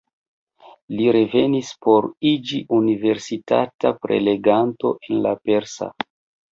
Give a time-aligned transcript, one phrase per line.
[0.93, 5.97] Li revenis por iĝi universitata preleganto en la persa.